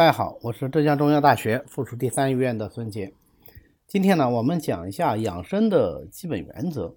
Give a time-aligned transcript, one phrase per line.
[0.00, 3.12] 大家好，我是浙江中医药大学附属第三医院的孙杰。
[3.86, 6.96] 今天呢，我们讲一下养生的基本原则。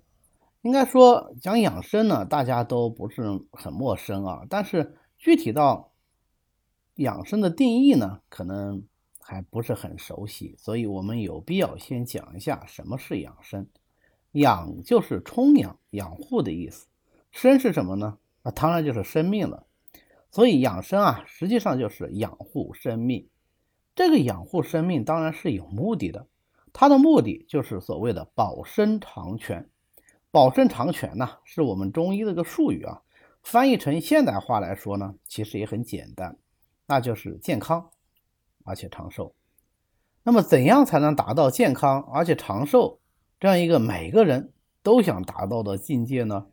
[0.61, 4.43] 应该说，讲养生呢，大家都不是很陌生啊。
[4.49, 5.91] 但是具体到
[6.95, 8.81] 养生的定义呢，可能
[9.19, 10.55] 还不是很熟悉。
[10.57, 13.67] 所以我们有必要先讲一下什么是养生。
[14.31, 16.87] 养就是充养、养护的意思。
[17.31, 18.17] 生是什么呢？
[18.43, 19.65] 那当然就是生命了。
[20.33, 23.29] 所以养生啊，实际上就是养护生命。
[23.93, 26.25] 这个养护生命当然是有目的的，
[26.73, 29.69] 它的目的就是所谓的保身长全。
[30.31, 33.03] 保身长全呢，是我们中医的一个术语啊。
[33.43, 36.35] 翻译成现代话来说呢，其实也很简单，
[36.87, 37.91] 那就是健康
[38.63, 39.35] 而且长寿。
[40.23, 42.99] 那么，怎样才能达到健康而且长寿
[43.39, 46.47] 这样一个每个人都想达到的境界呢？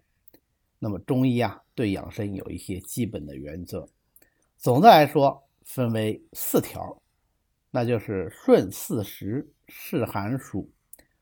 [0.81, 1.63] 那么，中医啊。
[1.73, 3.89] 对养生有一些基本的原则，
[4.59, 7.01] 总的来说分为四条，
[7.71, 10.71] 那就是顺四时、适寒暑、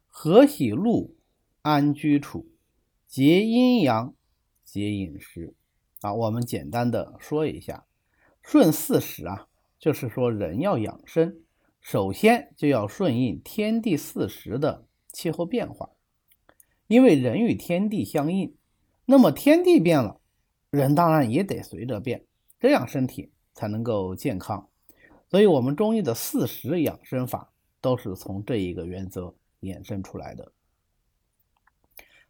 [0.09, 1.15] 和喜怒、
[1.63, 2.51] 安居处、
[3.07, 4.13] 节阴阳、
[4.65, 5.55] 节饮食。
[6.01, 7.87] 啊，我们简单的说一下，
[8.43, 9.47] 顺四时啊，
[9.79, 11.41] 就是说人要养生，
[11.81, 15.91] 首先就要顺应天地四时的气候变化，
[16.89, 18.57] 因为人与天地相应，
[19.11, 20.21] 那么天地变了。
[20.69, 22.27] 人当然也得随着变，
[22.61, 24.69] 这样身体才能够健康。
[25.31, 27.51] 所以，我们中医的四时养生法
[27.81, 30.53] 都是从这一个原则衍生出来的。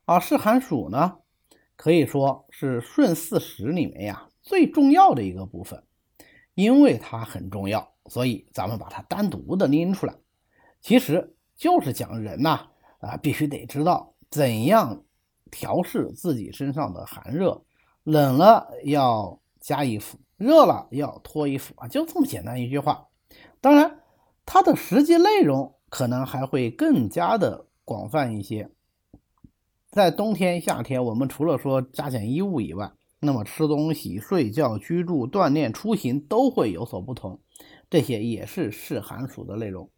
[0.04, 1.18] 而适寒暑呢，
[1.74, 5.82] 可以说是顺四时里面呀最重要的一个部分，
[6.54, 10.14] 因为它很重要，所以咱们把它单独的拎出来。
[10.80, 12.68] 其实就是讲人呐
[13.00, 15.02] 啊，必须得知道怎样
[15.50, 17.62] 调试自己身上的寒热。
[18.04, 23.06] 冷了要加衣服，热了要脱衣服啊，就这么简单一句话。
[23.60, 24.00] 当然，
[24.46, 28.70] 它的实际内容可能还会更加的广泛一些。
[29.90, 37.40] 在冬天、夏天，我们除了说加减衣物以外，那么吃东西、睡觉、居住、锻炼、出行都会有所不同。
[37.90, 39.90] 这些也是是寒暑的内容。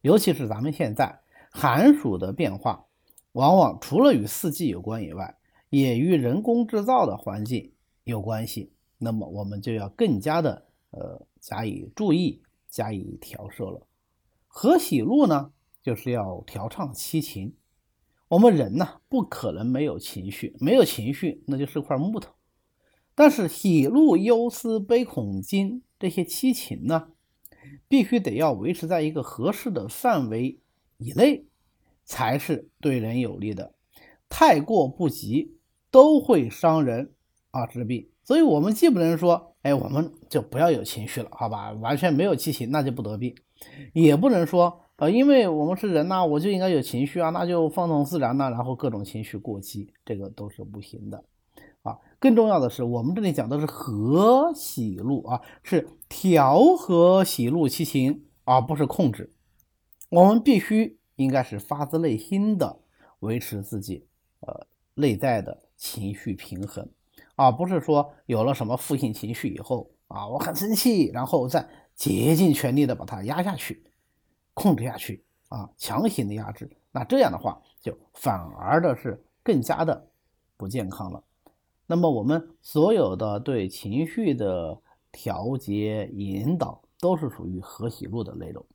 [0.00, 1.20] 尤其是咱们现在
[1.50, 2.84] 寒暑的变化，
[3.32, 5.36] 往往除了与四季有关以外，
[5.70, 7.72] 也与人工制造的环境
[8.04, 13.86] 有关系，那么我们就要更加的呃加以注意，加以调摄了。
[14.46, 15.52] 和喜怒呢，
[15.82, 17.54] 就是要调畅七情。
[18.28, 22.32] 我们人呢，不可能没有情绪，没有情绪那就是块木头。
[23.14, 27.08] 但是喜怒忧思悲恐惊这些七情呢，
[27.88, 30.60] 必须得要维持在一个合适的范围
[30.98, 31.47] 以内，
[32.08, 33.74] 才是对人有利的。
[34.28, 35.56] 太过不及。
[35.90, 37.14] 都会伤人
[37.50, 38.10] 啊，治病。
[38.22, 41.72] 所以，我们既不能说，哎，我们就不要有情绪了，好吧？
[41.72, 43.32] 完全没有激情，那就不得病；
[43.94, 51.24] 也不能说，呃，因为我们是人呐，我就应该有情绪啊，那就放纵自然呐，然后各种情绪过激，这个都是不行的
[51.80, 51.96] 啊。
[52.20, 59.32] 更重要的是，我们这里讲的是和喜怒啊，是调和喜怒七情，而不是控制。
[60.10, 62.74] 我们必须应该是发自内心的
[63.20, 64.06] 维持自己，
[64.40, 65.62] 呃，内在的。
[65.80, 66.84] 情绪平衡，
[67.36, 71.64] 而不是说有了什么负性情绪以后啊，我很生气，然后再
[71.94, 73.80] 竭尽全力的把它压下去、
[74.54, 80.08] 控制下去啊，强行的压制，那这样的话就反而的是更加的
[80.56, 81.22] 不健康了。
[81.86, 84.76] 那么我们所有的对情绪的
[85.12, 88.66] 调节引导，都是属于和喜怒的内容。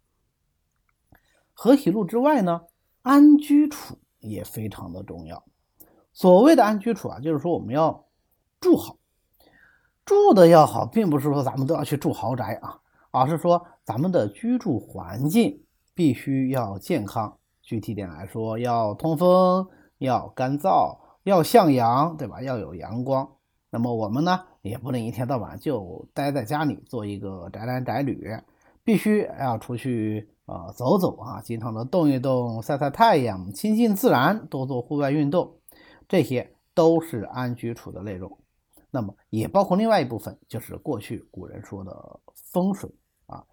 [1.53, 2.61] 和喜路之外呢，
[3.01, 5.43] 安居处也非常的重要。
[6.11, 8.05] 所谓的安居处啊，就是说我们要
[8.59, 8.97] 住好，
[10.05, 12.79] 住的要好，并不是说咱们都要去住豪宅啊，
[13.11, 17.37] 而是说咱们的居住环境必须要健康。
[17.61, 22.41] 具体点来说，要通风，要干燥，要向阳，对吧？
[22.41, 23.27] 要有阳光。
[23.69, 28.29] 那么我们呢，也不能一天到晚就待在家里做一个宅男宅女，
[28.83, 35.59] 必须要出去啊走走啊，经常的动一动，晒晒太阳，亲近自然，多做户外运动。
[36.07, 38.37] 这些都是安居处的内容，
[38.91, 42.89] 那么也包括另外一部分，就是过去古人说的风水
[43.25, 43.43] 啊，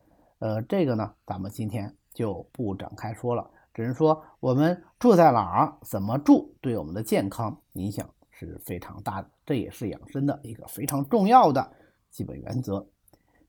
[0.41, 11.73] 呃，这个呢，咱们今天就不展开说了，只能说我们住在哪儿，怎么住，对我们的健康影响是非常大的，这也是养生的一个非常重要的
[12.11, 12.85] 基本原则。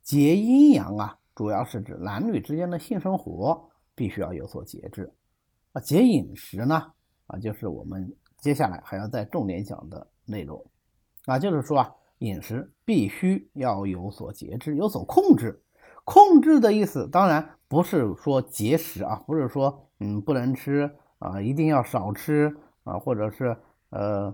[0.04, 5.12] 节阴阳啊，主要是指男女之间的性生活必须要有所节制
[5.72, 6.94] 啊，节饮食呢，
[7.26, 8.16] 啊，就是我们。
[8.38, 10.64] 接下来还要再重点讲的内容，
[11.26, 15.60] 啊，就是说啊，饮食必须要有所节制，有所控制。
[16.04, 23.58] 控制的意思当然不是说节食啊，不是说嗯不能吃啊，一定要少吃啊，或者是
[23.90, 24.32] 呃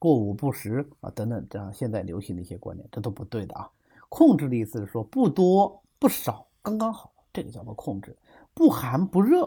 [0.00, 3.70] 过午不食啊等等这样现在流行的一些观念，这都不对的啊。
[4.08, 8.12] 控制的意思是说不多不少，刚刚好，这个叫做控制；
[8.54, 9.44] 不寒不热，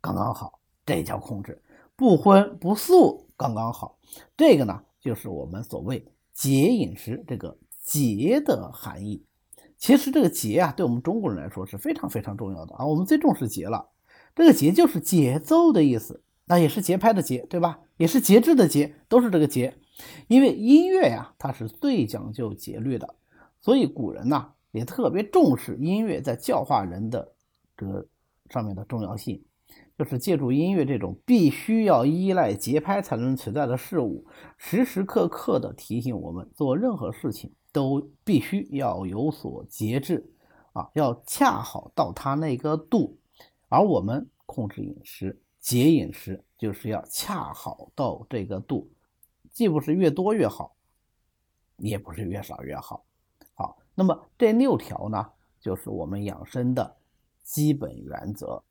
[0.00, 1.54] 刚刚好，这叫控制；
[1.96, 3.98] 不荤不素，刚刚好，
[4.36, 9.24] 这个呢就是我们所谓节饮食这个节的含义。
[9.76, 13.88] 其实这个节啊，对我们中国人来说是非常非常重要的啊，我们最重视节了。
[14.36, 17.80] 这个节就是节奏的意思，那也是节拍的节，对吧？
[17.96, 19.76] 也是节制的节，都是这个节。
[20.28, 23.16] 因为音乐呀，它是最讲究节律的。
[23.60, 27.34] 所以古人呢也特别重视音乐在教化人的
[27.76, 28.06] 这个
[28.50, 29.42] 上面的重要性，
[29.98, 34.26] 就是借助音乐这种必须要依赖节拍才能存在的事物，
[34.56, 40.30] 时时刻刻的提醒我们做任何事情都必须要有所节制
[40.72, 43.18] 啊，要恰好到它那个度，
[43.68, 48.90] 而我们控制饮食、节饮食就是要恰好到这个度，
[49.50, 50.76] 既不是越多越好，
[51.78, 53.04] 也不是越少越好。
[53.98, 55.26] 那么这六条呢，
[55.58, 56.98] 就是我们养生的
[57.42, 58.62] 基本原则。